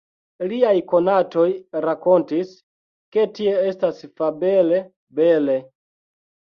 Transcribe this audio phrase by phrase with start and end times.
[0.45, 1.43] Iliaj konatoj
[1.87, 2.57] rakontis,
[3.19, 4.85] ke tie estas fabele
[5.25, 5.63] bele.